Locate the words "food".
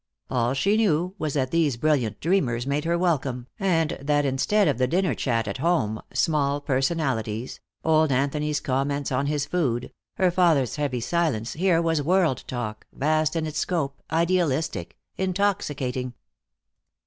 9.45-9.93